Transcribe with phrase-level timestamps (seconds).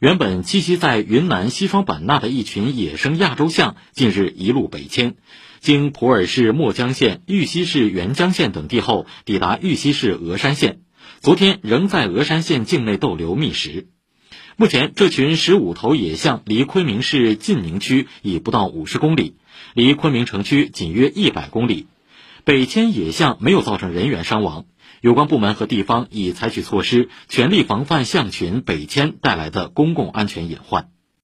[0.00, 5.14] 原本栖息在云南西双版纳的一群野生亚洲象，近日一路北迁，
[5.60, 10.80] 经普洱市墨江县、玉溪市沅江县等地后，抵达玉溪市峨山县。
[11.20, 13.86] 昨天仍在峨山县境内逗留觅食。
[14.56, 19.36] 目前，这群十五头野象离昆明市晋宁区已不到五十公里，
[19.74, 21.86] 离昆明城区仅约一百公里。
[22.44, 24.66] 北迁野象没有造成人员伤亡，
[25.00, 30.90] 有关部门和地方已采取措施，全力防范象群北迁带来的公共安全隐患。